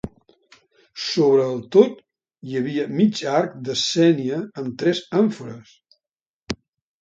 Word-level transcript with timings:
Sobre 1.07 1.43
el 1.49 1.59
tot, 1.75 1.99
hi 2.53 2.57
havia 2.61 2.85
mig 3.01 3.21
arc 3.41 3.53
de 3.69 3.77
sénia 3.83 4.41
amb 4.63 4.81
tres 4.85 5.03
àmfores. 5.21 5.77